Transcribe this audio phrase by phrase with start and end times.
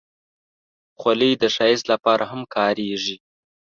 [0.99, 3.17] خولۍ د ښایست لپاره هم کارېږي.